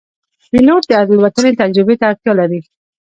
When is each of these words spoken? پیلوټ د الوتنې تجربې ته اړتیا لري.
پیلوټ 0.51 0.83
د 0.87 0.91
الوتنې 1.01 1.51
تجربې 1.61 1.95
ته 1.99 2.05
اړتیا 2.11 2.33
لري. 2.39 2.59